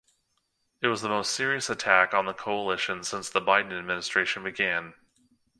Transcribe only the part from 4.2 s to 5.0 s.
began.